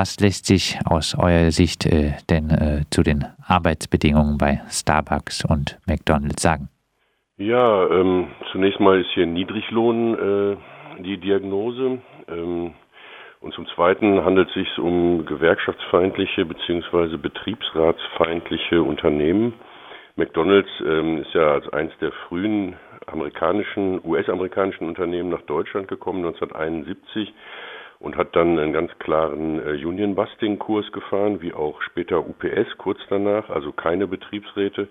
[0.00, 5.76] Was lässt sich aus eurer Sicht äh, denn äh, zu den Arbeitsbedingungen bei Starbucks und
[5.88, 6.68] McDonald's sagen?
[7.36, 11.98] Ja, ähm, zunächst mal ist hier Niedriglohn äh, die Diagnose.
[12.28, 12.74] Ähm,
[13.40, 17.16] und zum Zweiten handelt es sich um gewerkschaftsfeindliche bzw.
[17.16, 19.54] betriebsratsfeindliche Unternehmen.
[20.14, 22.76] McDonald's ähm, ist ja als eines der frühen
[23.06, 27.34] amerikanischen, US-amerikanischen Unternehmen nach Deutschland gekommen 1971
[28.00, 33.50] und hat dann einen ganz klaren äh, Union-Busting-Kurs gefahren, wie auch später UPS kurz danach,
[33.50, 34.88] also keine Betriebsräte.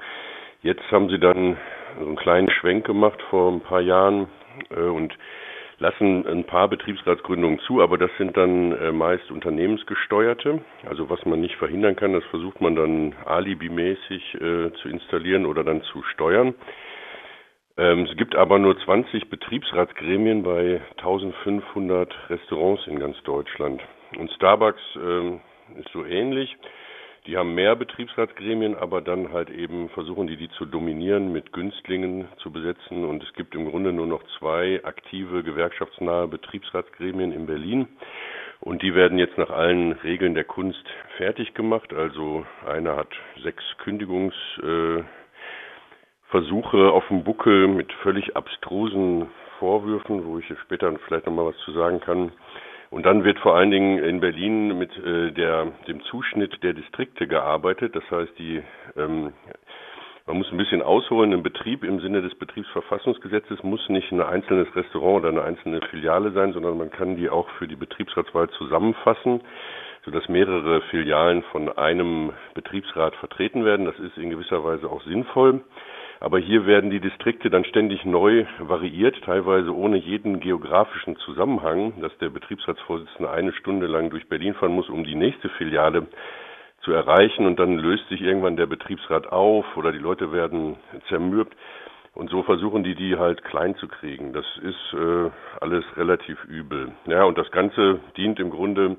[0.62, 1.58] Jetzt haben sie dann
[2.00, 4.28] so einen kleinen Schwenk gemacht vor ein paar Jahren
[4.70, 5.14] äh, und
[5.80, 10.62] lassen ein paar Betriebsratsgründungen zu, aber das sind dann äh, meist unternehmensgesteuerte.
[10.90, 15.64] Also was man nicht verhindern kann, das versucht man dann alibimäßig äh, zu installieren oder
[15.64, 16.56] dann zu steuern.
[17.78, 23.82] Ähm, es gibt aber nur 20 Betriebsratsgremien bei 1500 Restaurants in ganz Deutschland.
[24.18, 25.42] Und Starbucks ähm,
[25.78, 26.56] ist so ähnlich.
[27.28, 32.30] Die haben mehr Betriebsratsgremien, aber dann halt eben versuchen die, die zu dominieren, mit Günstlingen
[32.38, 33.04] zu besetzen.
[33.04, 37.88] Und es gibt im Grunde nur noch zwei aktive gewerkschaftsnahe Betriebsratsgremien in Berlin.
[38.62, 40.84] Und die werden jetzt nach allen Regeln der Kunst
[41.18, 41.94] fertig gemacht.
[41.94, 43.10] Also einer hat
[43.44, 45.17] sechs Kündigungsversuche äh,
[46.32, 49.28] auf dem Buckel mit völlig abstrusen
[49.60, 52.32] Vorwürfen, wo ich später vielleicht nochmal was zu sagen kann.
[52.90, 57.28] Und dann wird vor allen Dingen in Berlin mit äh, der, dem Zuschnitt der Distrikte
[57.28, 57.96] gearbeitet.
[57.96, 58.64] Das heißt, die,
[58.96, 59.34] ähm,
[60.26, 61.34] man muss ein bisschen ausholen.
[61.34, 66.32] Ein Betrieb im Sinne des Betriebsverfassungsgesetzes muss nicht ein einzelnes Restaurant oder eine einzelne Filiale
[66.32, 69.42] sein, sondern man kann die auch für die Betriebsratswahl zusammenfassen,
[70.06, 73.86] sodass mehrere Filialen von einem Betriebsrat vertreten werden.
[73.86, 75.62] Das ist in gewisser Weise auch sinnvoll.
[76.20, 82.18] Aber hier werden die Distrikte dann ständig neu variiert, teilweise ohne jeden geografischen Zusammenhang, dass
[82.18, 86.08] der Betriebsratsvorsitzende eine Stunde lang durch Berlin fahren muss, um die nächste Filiale
[86.82, 90.78] zu erreichen und dann löst sich irgendwann der Betriebsrat auf oder die Leute werden
[91.08, 91.56] zermürbt.
[92.14, 94.34] Und so versuchen die, die halt klein zu kriegen.
[94.34, 95.30] Das ist äh,
[95.62, 96.94] alles relativ übel.
[97.06, 98.98] Ja, und das Ganze dient im Grunde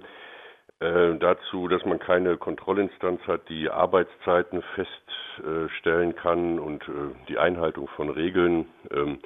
[0.81, 7.89] äh, dazu, dass man keine Kontrollinstanz hat, die Arbeitszeiten feststellen kann und äh, die Einhaltung
[7.89, 8.67] von Regeln.
[8.93, 9.19] Ähm,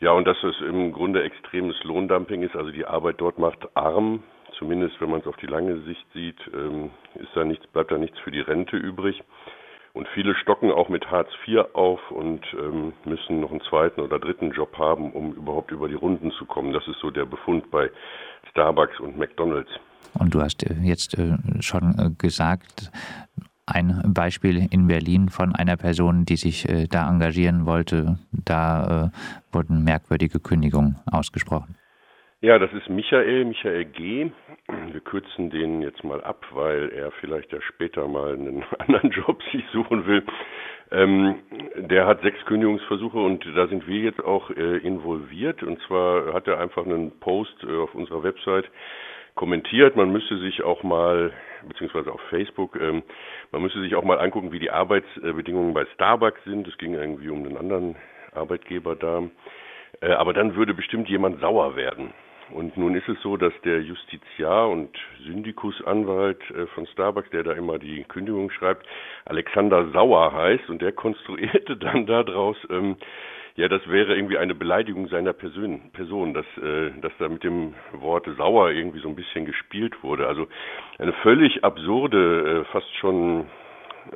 [0.00, 4.22] ja, und dass es im Grunde extremes Lohndumping ist, also die Arbeit dort macht arm,
[4.58, 7.98] zumindest wenn man es auf die lange Sicht sieht, ähm, ist da nichts, bleibt da
[7.98, 9.22] nichts für die Rente übrig.
[9.94, 14.18] Und viele stocken auch mit Hartz IV auf und ähm, müssen noch einen zweiten oder
[14.18, 16.72] dritten Job haben, um überhaupt über die Runden zu kommen.
[16.72, 17.90] Das ist so der Befund bei
[18.50, 19.70] Starbucks und McDonald's.
[20.14, 22.90] Und du hast äh, jetzt äh, schon äh, gesagt,
[23.66, 29.12] ein Beispiel in Berlin von einer Person, die sich da engagieren wollte, da
[29.52, 31.76] wurden merkwürdige Kündigungen ausgesprochen.
[32.40, 34.32] Ja, das ist Michael, Michael G.
[34.90, 39.40] Wir kürzen den jetzt mal ab, weil er vielleicht ja später mal einen anderen Job
[39.52, 40.24] sich suchen will.
[40.90, 41.36] Ähm,
[41.76, 45.62] der hat sechs Kündigungsversuche und da sind wir jetzt auch äh, involviert.
[45.62, 48.68] Und zwar hat er einfach einen Post äh, auf unserer Website
[49.34, 49.96] kommentiert.
[49.96, 51.32] Man müsste sich auch mal,
[51.66, 53.02] beziehungsweise auf Facebook, ähm,
[53.50, 56.66] man müsste sich auch mal angucken, wie die Arbeitsbedingungen bei Starbucks sind.
[56.68, 57.96] Es ging irgendwie um einen anderen
[58.32, 59.22] Arbeitgeber da.
[60.00, 62.12] Äh, aber dann würde bestimmt jemand sauer werden.
[62.50, 64.90] Und nun ist es so, dass der Justiziar und
[65.24, 68.86] Syndikusanwalt äh, von Starbucks, der da immer die Kündigung schreibt,
[69.24, 72.96] Alexander Sauer heißt und der konstruierte dann daraus, ähm,
[73.56, 77.74] ja, das wäre irgendwie eine Beleidigung seiner Person, Person dass, äh, dass da mit dem
[77.92, 80.26] Wort sauer irgendwie so ein bisschen gespielt wurde.
[80.26, 80.46] Also
[80.98, 83.46] eine völlig absurde, äh, fast schon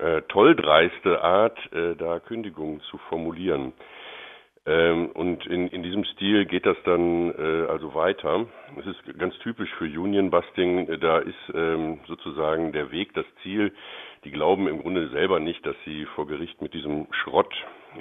[0.01, 3.73] äh, tolldreiste Art, äh, da Kündigungen zu formulieren.
[4.67, 8.47] Ähm, und in, in diesem Stil geht das dann äh, also weiter.
[8.79, 10.99] Es ist ganz typisch für Union Busting.
[11.01, 13.73] Da ist ähm, sozusagen der Weg, das Ziel.
[14.27, 17.55] Die glauben im Grunde selber nicht, dass sie vor Gericht mit diesem Schrott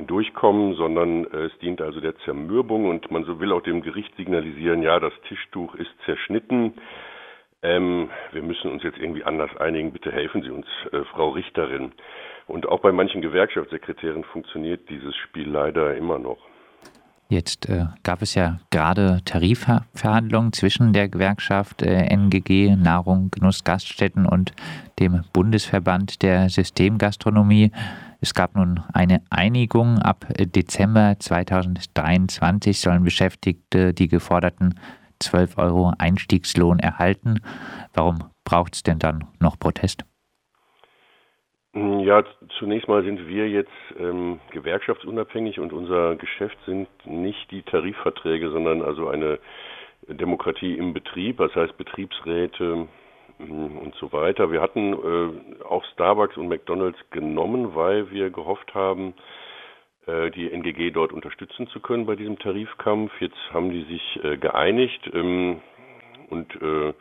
[0.07, 4.11] durchkommen, sondern äh, es dient also der Zermürbung und man so will auch dem Gericht
[4.15, 6.73] signalisieren, ja, das Tischtuch ist zerschnitten.
[7.61, 9.93] Ähm, wir müssen uns jetzt irgendwie anders einigen.
[9.93, 11.91] Bitte helfen Sie uns, äh, Frau Richterin.
[12.47, 16.39] Und auch bei manchen Gewerkschaftssekretären funktioniert dieses Spiel leider immer noch.
[17.27, 24.27] Jetzt äh, gab es ja gerade Tarifverhandlungen zwischen der Gewerkschaft äh, NGG Nahrung, Genuss, Gaststätten
[24.27, 24.53] und
[24.99, 27.71] dem Bundesverband der Systemgastronomie.
[28.21, 29.99] Es gab nun eine Einigung.
[29.99, 34.75] Ab Dezember 2023 sollen Beschäftigte die geforderten
[35.19, 37.39] 12 Euro Einstiegslohn erhalten.
[37.93, 40.05] Warum braucht es denn dann noch Protest?
[41.75, 42.23] Hm, ja,
[42.57, 43.69] zunächst mal sind wir jetzt
[43.99, 49.39] ähm, gewerkschaftsunabhängig und unser Geschäft sind nicht die Tarifverträge, sondern also eine
[50.07, 52.87] Demokratie im Betrieb, das heißt Betriebsräte
[53.39, 54.51] hm, und so weiter.
[54.53, 59.13] Wir hatten äh, auch Starbucks und McDonald's genommen, weil wir gehofft haben,
[60.07, 63.11] äh, die NGG dort unterstützen zu können bei diesem Tarifkampf.
[63.19, 65.59] Jetzt haben die sich äh, geeinigt ähm,
[66.29, 66.93] und äh,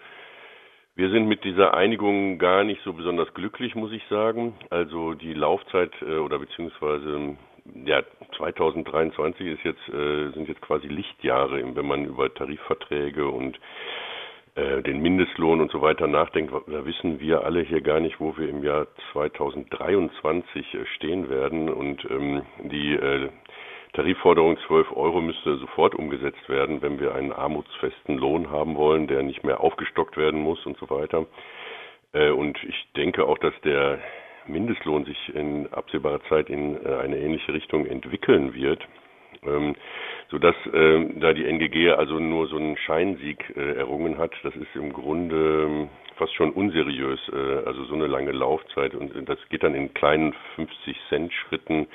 [0.97, 4.55] wir sind mit dieser Einigung gar nicht so besonders glücklich, muss ich sagen.
[4.71, 7.37] Also die Laufzeit äh, oder beziehungsweise
[7.85, 8.03] ja
[8.37, 13.59] 2023 ist jetzt äh, sind jetzt quasi Lichtjahre, wenn man über Tarifverträge und
[14.55, 18.37] äh, den Mindestlohn und so weiter nachdenkt, da wissen wir alle hier gar nicht, wo
[18.37, 21.69] wir im Jahr 2023 äh, stehen werden.
[21.69, 23.31] Und ähm, die äh,
[23.95, 29.23] Tarifforderung 12 Euro müsste sofort umgesetzt werden, wenn wir einen armutsfesten Lohn haben wollen, der
[29.23, 31.27] nicht mehr aufgestockt werden muss und so weiter.
[32.13, 34.01] Äh, und ich denke auch, dass der
[34.47, 38.87] Mindestlohn sich in absehbarer Zeit in äh, eine ähnliche Richtung entwickeln wird
[39.47, 39.75] ähm,
[40.31, 44.33] sodass äh, da die NGG also nur so einen Scheinsieg äh, errungen hat.
[44.43, 49.13] Das ist im Grunde ähm, fast schon unseriös, äh, also so eine lange Laufzeit und
[49.29, 51.87] das geht dann in kleinen 50 Cent Schritten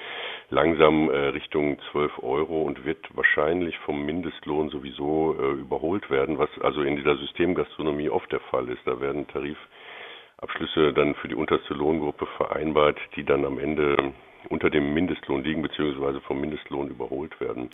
[0.50, 6.50] langsam äh, Richtung 12 Euro und wird wahrscheinlich vom Mindestlohn sowieso äh, überholt werden, was
[6.62, 8.82] also in dieser Systemgastronomie oft der Fall ist.
[8.86, 14.14] Da werden Tarifabschlüsse dann für die unterste Lohngruppe vereinbart, die dann am Ende
[14.50, 17.70] unter dem Mindestlohn liegen beziehungsweise vom Mindestlohn überholt werden.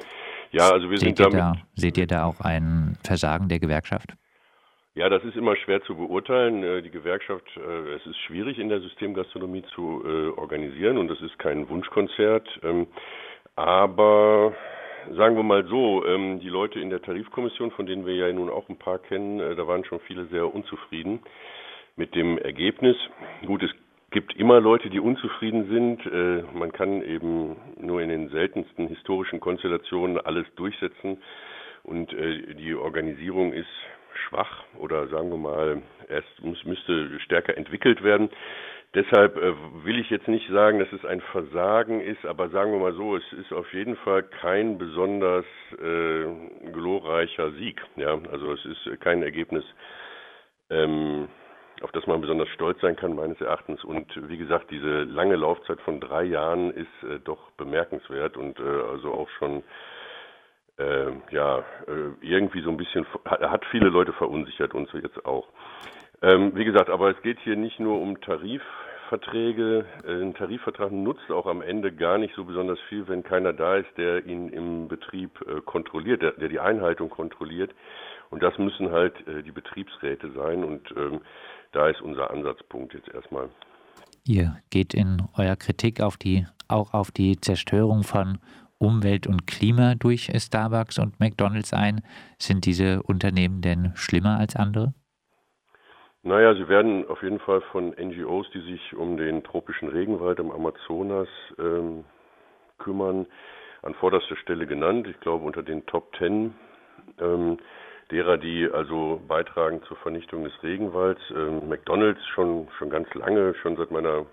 [0.52, 1.40] Ja, also wir seht sind damit.
[1.40, 4.16] Da, seht ihr da auch ein Versagen der Gewerkschaft?
[4.96, 6.64] Ja, das ist immer schwer zu beurteilen.
[6.64, 11.20] Äh, die Gewerkschaft, äh, es ist schwierig in der Systemgastronomie zu äh, organisieren und das
[11.22, 12.48] ist kein Wunschkonzert.
[12.64, 12.88] Ähm,
[13.58, 14.54] aber
[15.14, 18.50] sagen wir mal so, ähm, die Leute in der Tarifkommission, von denen wir ja nun
[18.50, 21.20] auch ein paar kennen, da waren schon viele sehr unzufrieden
[21.98, 22.96] mit dem Ergebnis.
[23.46, 23.72] Gut, es
[24.16, 26.06] gibt immer Leute, die unzufrieden sind.
[26.06, 31.22] Äh, man kann eben nur in den seltensten historischen Konstellationen alles durchsetzen
[31.84, 33.68] und äh, die Organisierung ist
[34.30, 38.30] schwach oder sagen wir mal, erst müsste stärker entwickelt werden.
[38.94, 39.54] Deshalb äh,
[39.84, 43.18] will ich jetzt nicht sagen, dass es ein Versagen ist, aber sagen wir mal so,
[43.18, 47.82] es ist auf jeden Fall kein besonders äh, glorreicher Sieg.
[47.98, 49.66] Ja, also es ist kein Ergebnis,
[50.70, 51.28] ähm,
[51.82, 53.84] auf das man besonders stolz sein kann, meines Erachtens.
[53.84, 58.64] Und wie gesagt, diese lange Laufzeit von drei Jahren ist äh, doch bemerkenswert und äh,
[58.64, 59.64] also auch schon
[60.78, 65.48] äh, ja äh, irgendwie so ein bisschen hat viele Leute verunsichert uns jetzt auch.
[66.22, 69.86] Ähm, wie gesagt, aber es geht hier nicht nur um Tarifverträge.
[70.06, 73.76] Äh, ein Tarifvertrag nutzt auch am Ende gar nicht so besonders viel, wenn keiner da
[73.76, 77.72] ist, der ihn im Betrieb äh, kontrolliert, der, der die Einhaltung kontrolliert.
[78.30, 80.64] Und das müssen halt äh, die Betriebsräte sein.
[80.64, 81.22] Und ähm,
[81.72, 83.50] da ist unser Ansatzpunkt jetzt erstmal.
[84.28, 88.40] Ihr geht in eurer Kritik auf die, auch auf die Zerstörung von
[88.78, 92.02] Umwelt und Klima durch Starbucks und McDonalds ein.
[92.40, 94.94] Sind diese Unternehmen denn schlimmer als andere?
[96.24, 100.50] Naja, sie werden auf jeden Fall von NGOs, die sich um den tropischen Regenwald im
[100.50, 101.28] Amazonas
[101.60, 102.04] ähm,
[102.80, 103.28] kümmern,
[103.84, 105.08] an vorderster Stelle genannt.
[105.08, 106.56] Ich glaube unter den Top Ten.
[107.20, 107.60] Ähm,
[108.12, 111.22] derer, die also beitragen zur Vernichtung des Regenwalds.
[111.32, 114.26] Ähm, McDonalds schon, schon ganz lange, schon seit meiner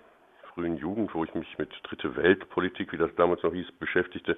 [0.53, 4.37] frühen Jugend, wo ich mich mit Dritte Weltpolitik, wie das damals noch hieß, beschäftigte,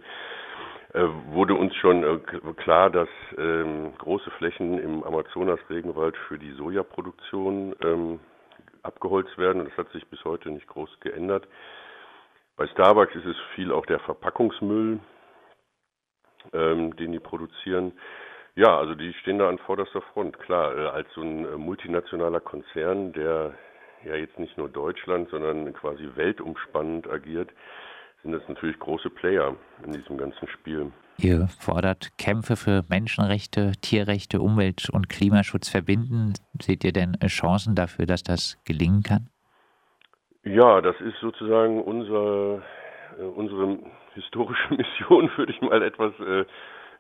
[0.94, 2.20] äh, wurde uns schon äh,
[2.56, 8.20] klar, dass ähm, große Flächen im Amazonas-Regenwald für die Sojaproduktion ähm,
[8.82, 9.66] abgeholzt werden.
[9.66, 11.48] Das hat sich bis heute nicht groß geändert.
[12.56, 15.00] Bei Starbucks ist es viel auch der Verpackungsmüll,
[16.54, 17.92] ähm, den die produzieren.
[18.56, 20.78] Ja, also die stehen da an vorderster Front, klar.
[20.78, 23.54] Äh, als so ein äh, multinationaler Konzern, der
[24.06, 27.50] ja jetzt nicht nur Deutschland, sondern quasi weltumspannend agiert,
[28.24, 30.92] sind das natürlich große Player in diesem ganzen Spiel.
[31.18, 36.34] Ihr fordert Kämpfe für Menschenrechte, Tierrechte, Umwelt- und Klimaschutz verbinden.
[36.62, 39.30] Seht ihr denn äh, Chancen dafür, dass das gelingen kann?
[40.44, 42.62] Ja, das ist sozusagen unser,
[43.36, 43.80] unsere
[44.14, 46.14] historische Mission, würde ich mal etwas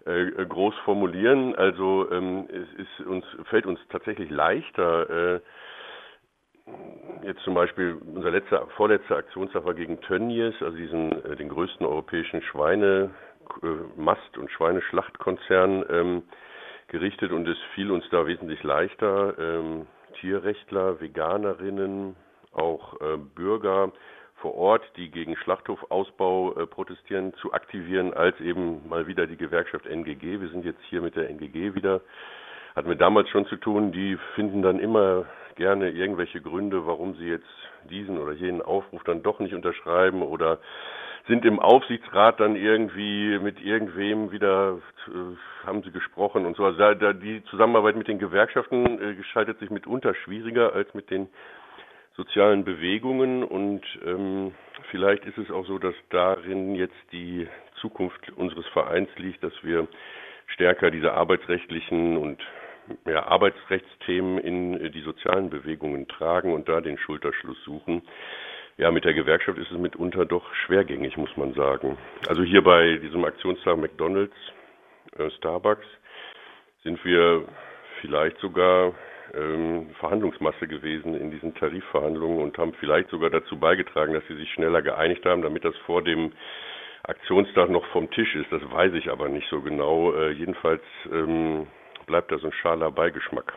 [0.05, 1.55] groß formulieren.
[1.55, 5.35] Also ähm, es ist uns fällt uns tatsächlich leichter.
[5.35, 5.39] Äh,
[7.23, 11.85] jetzt zum Beispiel unser letzter vorletzter Aktionstag war gegen Tönnies, also diesen äh, den größten
[11.85, 13.11] europäischen Schweine
[13.63, 16.23] äh, Mast- und Schweineschlachtkonzern ähm,
[16.87, 19.87] gerichtet und es fiel uns da wesentlich leichter, ähm,
[20.19, 22.15] Tierrechtler, Veganerinnen,
[22.51, 23.91] auch äh, Bürger
[24.45, 29.87] vor Ort, die gegen Schlachthofausbau äh, protestieren, zu aktivieren, als eben mal wieder die Gewerkschaft
[29.87, 30.39] NGG.
[30.39, 32.01] Wir sind jetzt hier mit der NGG wieder.
[32.75, 33.91] Hatten wir damals schon zu tun.
[33.91, 35.25] Die finden dann immer
[35.55, 37.49] gerne irgendwelche Gründe, warum sie jetzt
[37.89, 40.59] diesen oder jenen Aufruf dann doch nicht unterschreiben oder
[41.27, 46.65] sind im Aufsichtsrat dann irgendwie mit irgendwem wieder, äh, haben sie gesprochen und so.
[46.65, 51.09] Also da, da die Zusammenarbeit mit den Gewerkschaften äh, gestaltet sich mitunter schwieriger als mit
[51.09, 51.29] den
[52.15, 54.53] sozialen Bewegungen und ähm,
[54.89, 57.47] vielleicht ist es auch so, dass darin jetzt die
[57.81, 59.87] Zukunft unseres Vereins liegt, dass wir
[60.47, 62.41] stärker diese arbeitsrechtlichen und
[63.05, 68.03] ja, Arbeitsrechtsthemen in die sozialen Bewegungen tragen und da den Schulterschluss suchen.
[68.77, 71.97] Ja, mit der Gewerkschaft ist es mitunter doch schwergängig, muss man sagen.
[72.27, 74.35] Also hier bei diesem Aktionstag McDonald's,
[75.17, 75.87] äh, Starbucks
[76.83, 77.45] sind wir
[78.01, 78.93] vielleicht sogar
[79.35, 84.51] ähm, Verhandlungsmasse gewesen in diesen Tarifverhandlungen und haben vielleicht sogar dazu beigetragen, dass sie sich
[84.53, 86.31] schneller geeinigt haben, damit das vor dem
[87.03, 88.51] Aktionstag noch vom Tisch ist.
[88.51, 90.13] Das weiß ich aber nicht so genau.
[90.13, 91.67] Äh, jedenfalls ähm,
[92.05, 93.53] bleibt da so ein schaler Beigeschmack.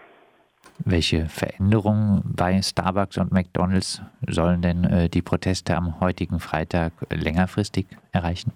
[0.84, 7.86] Welche Veränderungen bei Starbucks und McDonald's sollen denn äh, die Proteste am heutigen Freitag längerfristig
[8.12, 8.52] erreichen?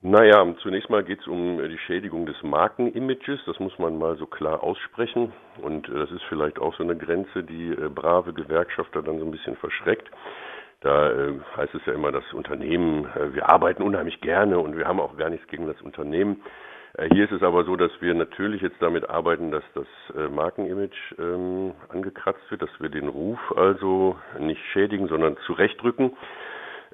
[0.00, 4.26] Naja, zunächst mal geht es um die Schädigung des Markenimages, das muss man mal so
[4.26, 5.32] klar aussprechen.
[5.60, 9.24] Und äh, das ist vielleicht auch so eine Grenze, die äh, brave Gewerkschafter dann so
[9.24, 10.08] ein bisschen verschreckt.
[10.82, 14.86] Da äh, heißt es ja immer, das Unternehmen, äh, wir arbeiten unheimlich gerne und wir
[14.86, 16.42] haben auch gar nichts gegen das Unternehmen.
[16.96, 20.28] Äh, hier ist es aber so, dass wir natürlich jetzt damit arbeiten, dass das äh,
[20.28, 26.16] Markenimage ähm, angekratzt wird, dass wir den Ruf also nicht schädigen, sondern zurechtrücken.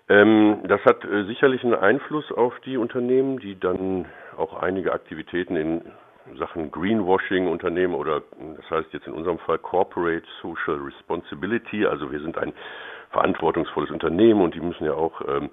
[0.09, 4.07] Ähm, das hat äh, sicherlich einen Einfluss auf die Unternehmen, die dann
[4.37, 5.83] auch einige Aktivitäten in
[6.39, 8.23] Sachen Greenwashing unternehmen oder
[8.57, 11.87] das heißt jetzt in unserem Fall Corporate Social Responsibility.
[11.87, 12.53] Also wir sind ein
[13.11, 15.51] verantwortungsvolles Unternehmen und die müssen ja auch ähm,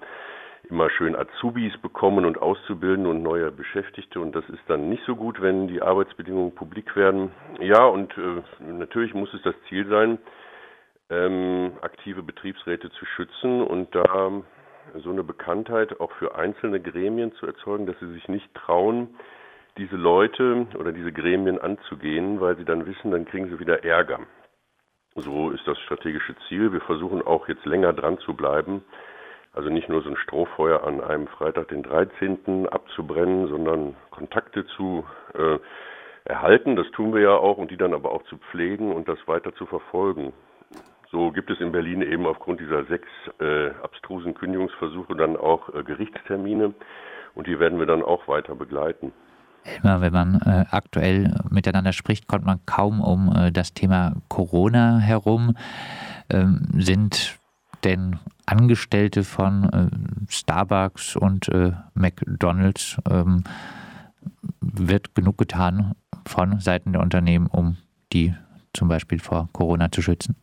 [0.69, 5.15] immer schön Azubis bekommen und auszubilden und neue Beschäftigte und das ist dann nicht so
[5.15, 7.31] gut, wenn die Arbeitsbedingungen publik werden.
[7.59, 8.41] Ja, und äh,
[8.71, 10.17] natürlich muss es das Ziel sein,
[11.11, 14.31] ähm, aktive Betriebsräte zu schützen und da
[14.95, 19.09] so eine Bekanntheit auch für einzelne Gremien zu erzeugen, dass sie sich nicht trauen,
[19.77, 24.19] diese Leute oder diese Gremien anzugehen, weil sie dann wissen, dann kriegen sie wieder Ärger.
[25.15, 26.71] So ist das strategische Ziel.
[26.71, 28.83] Wir versuchen auch jetzt länger dran zu bleiben.
[29.53, 32.67] Also nicht nur so ein Strohfeuer an einem Freitag, den 13.
[32.69, 35.59] abzubrennen, sondern Kontakte zu äh,
[36.23, 36.77] erhalten.
[36.77, 39.53] Das tun wir ja auch und die dann aber auch zu pflegen und das weiter
[39.55, 40.31] zu verfolgen.
[41.11, 43.07] So gibt es in Berlin eben aufgrund dieser sechs
[43.39, 46.73] äh, abstrusen Kündigungsversuche dann auch äh, Gerichtstermine
[47.35, 49.11] und die werden wir dann auch weiter begleiten.
[49.83, 54.99] Immer wenn man äh, aktuell miteinander spricht, kommt man kaum um äh, das Thema Corona
[54.99, 55.55] herum.
[56.29, 57.37] Ähm, sind
[57.83, 63.43] denn Angestellte von äh, Starbucks und äh, McDonald's, ähm,
[64.61, 65.93] wird genug getan
[66.25, 67.77] von Seiten der Unternehmen, um
[68.13, 68.33] die
[68.73, 70.35] zum Beispiel vor Corona zu schützen?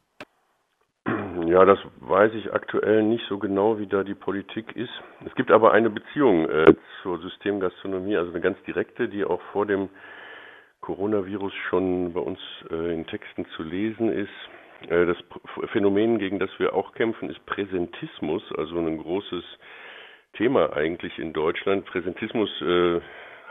[1.49, 4.93] Ja, das weiß ich aktuell nicht so genau, wie da die Politik ist.
[5.25, 9.65] Es gibt aber eine Beziehung äh, zur Systemgastronomie, also eine ganz direkte, die auch vor
[9.65, 9.89] dem
[10.83, 12.39] Coronavirus schon bei uns
[12.71, 14.91] äh, in Texten zu lesen ist.
[14.91, 15.17] Äh, das
[15.73, 19.45] Phänomen, gegen das wir auch kämpfen, ist Präsentismus, also ein großes
[20.35, 21.87] Thema eigentlich in Deutschland.
[21.87, 23.01] Präsentismus äh,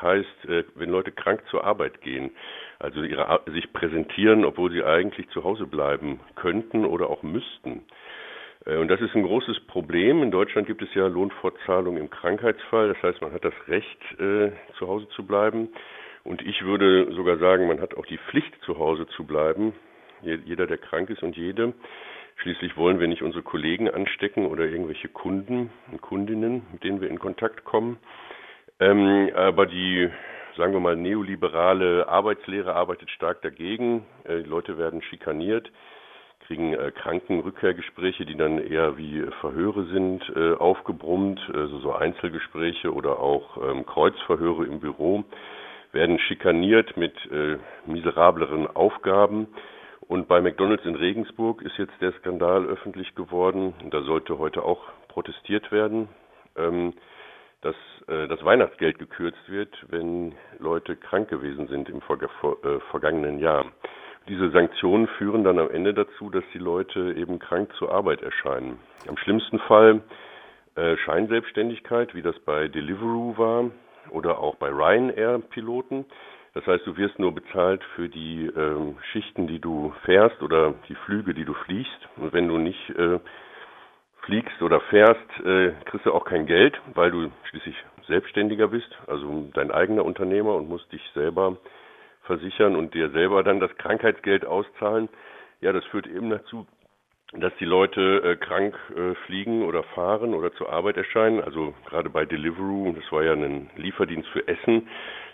[0.03, 2.29] heißt, äh, wenn Leute krank zur Arbeit gehen,
[2.79, 7.83] also ihre, sich präsentieren, obwohl sie eigentlich zu Hause bleiben könnten oder auch müssten.
[8.65, 10.23] Äh, und das ist ein großes Problem.
[10.23, 12.89] In Deutschland gibt es ja Lohnfortzahlung im Krankheitsfall.
[12.89, 15.69] Das heißt, man hat das Recht, äh, zu Hause zu bleiben.
[16.23, 19.73] Und ich würde sogar sagen, man hat auch die Pflicht, zu Hause zu bleiben.
[20.21, 21.73] Jeder, der krank ist und jede.
[22.37, 27.09] Schließlich wollen wir nicht unsere Kollegen anstecken oder irgendwelche Kunden und Kundinnen, mit denen wir
[27.09, 27.97] in Kontakt kommen.
[28.79, 30.09] Ähm, aber die,
[30.57, 34.05] sagen wir mal, neoliberale Arbeitslehre arbeitet stark dagegen.
[34.23, 35.71] Äh, die Leute werden schikaniert,
[36.47, 43.19] kriegen äh, Krankenrückkehrgespräche, die dann eher wie Verhöre sind, äh, aufgebrummt, also so Einzelgespräche oder
[43.19, 45.23] auch ähm, Kreuzverhöre im Büro,
[45.91, 49.47] werden schikaniert mit äh, miserableren Aufgaben.
[50.01, 53.73] Und bei McDonald's in Regensburg ist jetzt der Skandal öffentlich geworden.
[53.91, 56.07] Da sollte heute auch protestiert werden.
[56.55, 56.93] Ähm,
[57.61, 57.75] dass
[58.07, 63.65] äh, das Weihnachtsgeld gekürzt wird, wenn Leute krank gewesen sind im vor, äh, vergangenen Jahr.
[64.27, 68.77] Diese Sanktionen führen dann am Ende dazu, dass die Leute eben krank zur Arbeit erscheinen.
[69.07, 70.01] Am schlimmsten Fall
[70.75, 73.71] äh, Scheinselbstständigkeit, wie das bei Deliveroo war
[74.11, 76.05] oder auch bei Ryanair-Piloten.
[76.53, 80.95] Das heißt, du wirst nur bezahlt für die ähm, Schichten, die du fährst oder die
[80.95, 82.09] Flüge, die du fliegst.
[82.17, 83.19] Und wenn du nicht äh,
[84.27, 87.75] fliegst oder fährst, äh, kriegst du auch kein Geld, weil du schließlich
[88.07, 91.57] Selbstständiger bist, also dein eigener Unternehmer und musst dich selber
[92.23, 95.07] versichern und dir selber dann das Krankheitsgeld auszahlen.
[95.61, 96.67] Ja, das führt eben dazu,
[97.33, 101.41] dass die Leute äh, krank äh, fliegen oder fahren oder zur Arbeit erscheinen.
[101.41, 104.89] Also gerade bei Deliveroo, das war ja ein Lieferdienst für Essen,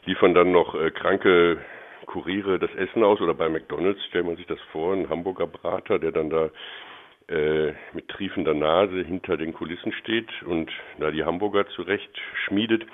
[0.06, 1.58] liefern dann noch äh, kranke
[2.06, 6.00] Kuriere das Essen aus oder bei McDonalds stellt man sich das vor, ein Hamburger Brater,
[6.00, 6.50] der dann da
[7.94, 12.12] mit triefender Nase hinter den Kulissen steht und da die Hamburger zurecht
[12.46, 12.86] schmiedet.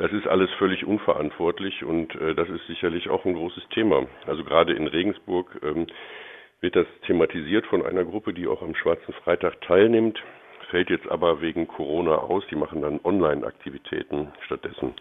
[0.00, 4.06] Das ist alles völlig unverantwortlich und äh, das ist sicherlich auch ein großes Thema.
[4.26, 5.88] Also gerade in Regensburg ähm,
[6.62, 10.22] wird das thematisiert von einer Gruppe, die auch am Schwarzen Freitag teilnimmt,
[10.70, 12.44] fällt jetzt aber wegen Corona aus.
[12.50, 14.94] Die machen dann Online-Aktivitäten stattdessen.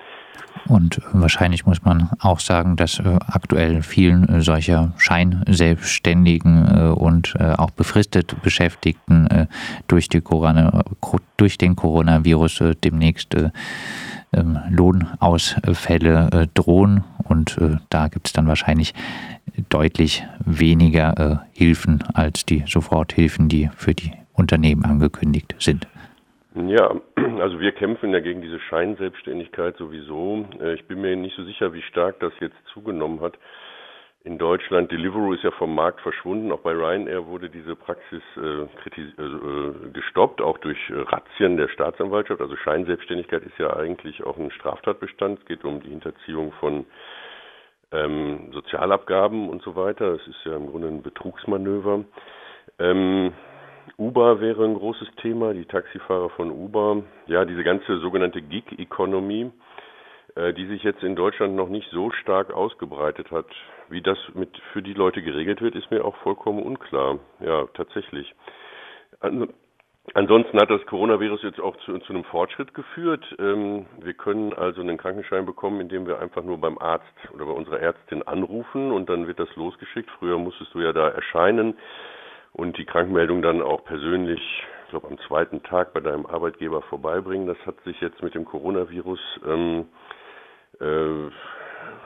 [0.67, 7.39] Und wahrscheinlich muss man auch sagen, dass äh, aktuell vielen äh, solcher Scheinselbstständigen äh, und
[7.39, 9.47] auch befristet Beschäftigten
[9.87, 10.83] durch, Corona,
[11.37, 13.35] durch den Coronavirus demnächst
[14.33, 17.03] ähm, Lohnausfälle drohen.
[17.23, 17.57] Und
[17.89, 18.93] da gibt es dann wahrscheinlich
[19.69, 25.87] deutlich weniger Hilfen als die Soforthilfen, die für die Unternehmen angekündigt sind.
[26.55, 26.95] Ja,
[27.39, 30.47] also wir kämpfen ja gegen diese Scheinselbstständigkeit sowieso.
[30.59, 33.37] Äh, ich bin mir nicht so sicher, wie stark das jetzt zugenommen hat.
[34.25, 36.51] In Deutschland, Deliveroo ist ja vom Markt verschwunden.
[36.51, 42.41] Auch bei Ryanair wurde diese Praxis äh, äh, gestoppt, auch durch äh, Razzien der Staatsanwaltschaft.
[42.41, 45.39] Also Scheinselbstständigkeit ist ja eigentlich auch ein Straftatbestand.
[45.39, 46.85] Es geht um die Hinterziehung von
[47.91, 50.17] ähm, Sozialabgaben und so weiter.
[50.17, 52.03] Das ist ja im Grunde ein Betrugsmanöver.
[52.77, 53.31] Ähm,
[53.97, 57.03] Uber wäre ein großes Thema, die Taxifahrer von Uber.
[57.27, 59.51] Ja, diese ganze sogenannte Gig-Economy,
[60.35, 63.47] äh, die sich jetzt in Deutschland noch nicht so stark ausgebreitet hat.
[63.89, 67.19] Wie das mit für die Leute geregelt wird, ist mir auch vollkommen unklar.
[67.39, 68.33] Ja, tatsächlich.
[69.19, 69.47] Also,
[70.15, 73.23] Ansonsten hat das Coronavirus jetzt auch zu, zu einem Fortschritt geführt.
[73.37, 77.51] Ähm, wir können also einen Krankenschein bekommen, indem wir einfach nur beim Arzt oder bei
[77.51, 80.09] unserer Ärztin anrufen und dann wird das losgeschickt.
[80.17, 81.77] Früher musstest du ja da erscheinen
[82.53, 84.41] und die Krankmeldung dann auch persönlich,
[84.85, 87.47] ich glaube am zweiten Tag bei deinem Arbeitgeber vorbeibringen.
[87.47, 89.85] Das hat sich jetzt mit dem Coronavirus ähm,
[90.79, 91.31] äh,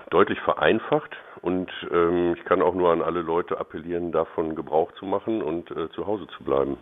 [0.09, 5.05] deutlich vereinfacht und ähm, ich kann auch nur an alle Leute appellieren, davon Gebrauch zu
[5.05, 6.77] machen und äh, zu Hause zu bleiben.